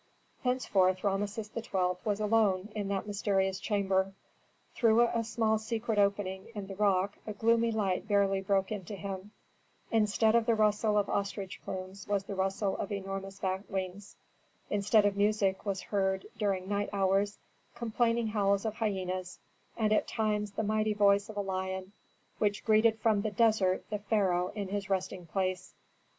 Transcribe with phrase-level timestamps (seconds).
[0.43, 1.69] Thenceforth Rameses XII.
[2.03, 4.13] was alone in that mysterious chamber.
[4.73, 8.95] Through a small secret opening in the rock a gloomy light barely broke in to
[8.95, 9.29] him;
[9.91, 14.15] instead of the rustle of ostrich plumes was the rustle of enormous bat wings;
[14.71, 17.37] instead of music was heard, during night hours,
[17.75, 19.37] complaining howls of hyenas,
[19.77, 21.91] and at times the mighty voice of a lion,
[22.39, 25.75] which greeted from the desert the pharaoh in his resting place.